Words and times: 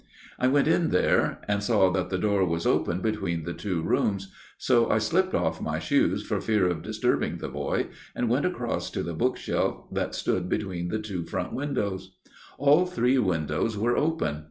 I 0.39 0.47
went 0.47 0.67
in 0.67 0.89
there; 0.89 1.39
and 1.47 1.61
saw 1.61 1.91
that 1.91 2.09
the 2.09 2.17
door 2.17 2.43
was 2.43 2.65
open 2.65 3.01
between 3.01 3.43
the 3.43 3.53
two 3.53 3.83
rooms, 3.83 4.33
so 4.57 4.89
I 4.89 4.97
slipped 4.97 5.35
off 5.35 5.61
my 5.61 5.77
shoes 5.77 6.23
for 6.25 6.41
fear 6.41 6.67
of 6.67 6.81
disturbing 6.81 7.37
the 7.37 7.49
boy, 7.49 7.85
and 8.15 8.27
went 8.27 8.47
across 8.47 8.89
to 8.89 9.03
the 9.03 9.13
bookshelf 9.13 9.83
that 9.91 10.15
stood 10.15 10.49
between 10.49 10.87
the 10.87 10.97
two 10.97 11.23
front 11.23 11.53
windows. 11.53 12.17
All 12.57 12.87
three 12.87 13.19
windows 13.19 13.77
were 13.77 13.95
open. 13.95 14.39